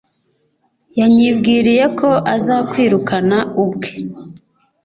[0.99, 3.89] Yanyibwiriyeko azakwirukana ubwe